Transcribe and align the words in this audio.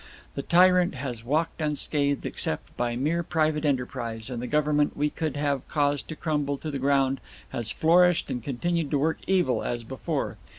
The 0.33 0.41
tyrant 0.41 0.95
has 0.95 1.23
walked 1.23 1.61
unscathed 1.61 2.25
except 2.25 2.75
by 2.75 2.95
mere 2.95 3.21
private 3.21 3.63
enterprise, 3.65 4.31
and 4.31 4.41
the 4.41 4.47
government 4.47 4.97
we 4.97 5.11
could 5.11 5.35
have 5.35 5.67
caused 5.67 6.07
to 6.07 6.15
crumble 6.15 6.57
to 6.57 6.71
the 6.71 6.79
ground 6.79 7.21
has 7.49 7.69
flourished 7.71 8.31
and 8.31 8.43
continued 8.43 8.89
to 8.89 8.97
work 8.97 9.19
evil 9.27 9.61
as 9.63 9.83
before. 9.83 10.37